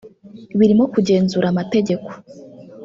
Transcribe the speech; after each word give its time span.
birimo 0.59 0.83
kugenzura 0.93 1.45
amategeko 1.49 2.09